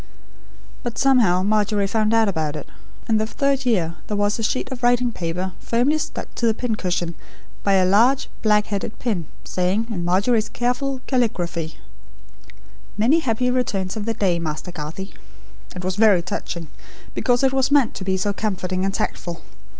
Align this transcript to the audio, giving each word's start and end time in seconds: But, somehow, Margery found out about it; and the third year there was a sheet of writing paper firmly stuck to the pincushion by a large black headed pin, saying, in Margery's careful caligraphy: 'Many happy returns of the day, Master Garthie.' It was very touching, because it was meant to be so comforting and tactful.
But, 0.81 0.97
somehow, 0.97 1.43
Margery 1.43 1.85
found 1.85 2.11
out 2.11 2.27
about 2.27 2.55
it; 2.55 2.67
and 3.07 3.21
the 3.21 3.27
third 3.27 3.67
year 3.67 3.97
there 4.07 4.17
was 4.17 4.39
a 4.39 4.41
sheet 4.41 4.71
of 4.71 4.81
writing 4.81 5.11
paper 5.11 5.51
firmly 5.59 5.99
stuck 5.99 6.33
to 6.33 6.47
the 6.47 6.55
pincushion 6.55 7.13
by 7.63 7.73
a 7.73 7.85
large 7.85 8.27
black 8.41 8.65
headed 8.65 8.97
pin, 8.97 9.27
saying, 9.43 9.85
in 9.91 10.03
Margery's 10.03 10.49
careful 10.49 11.01
caligraphy: 11.05 11.77
'Many 12.97 13.19
happy 13.19 13.51
returns 13.51 13.95
of 13.95 14.05
the 14.05 14.15
day, 14.15 14.39
Master 14.39 14.71
Garthie.' 14.71 15.13
It 15.75 15.83
was 15.85 15.97
very 15.97 16.23
touching, 16.23 16.65
because 17.13 17.43
it 17.43 17.53
was 17.53 17.69
meant 17.69 17.93
to 17.93 18.03
be 18.03 18.17
so 18.17 18.33
comforting 18.33 18.83
and 18.83 18.91
tactful. 18.95 19.43